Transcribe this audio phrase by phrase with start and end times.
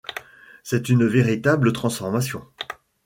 [0.63, 2.43] C’est une véritable transformation.